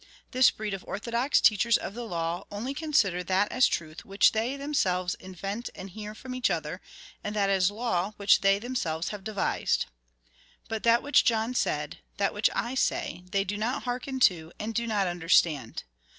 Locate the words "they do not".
13.31-13.83